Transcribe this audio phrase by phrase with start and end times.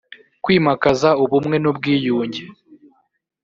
[0.43, 2.41] kwimakaza ubumwe n ubwiyunge